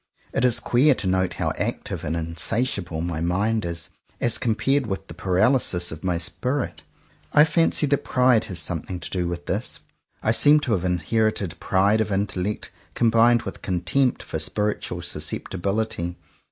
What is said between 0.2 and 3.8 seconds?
It is queer to note how active and insatiable my mind